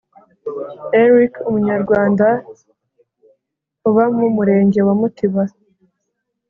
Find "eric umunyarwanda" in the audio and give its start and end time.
1.03-2.27